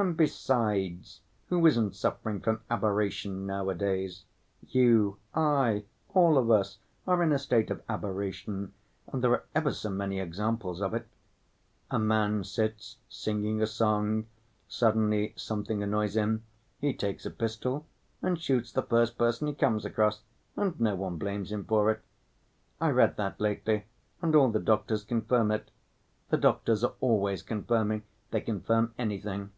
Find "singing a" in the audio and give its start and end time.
13.08-13.66